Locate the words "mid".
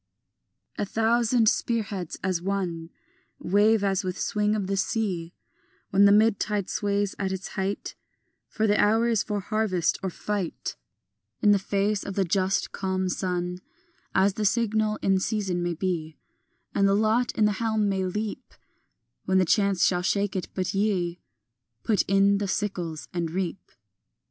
6.11-6.39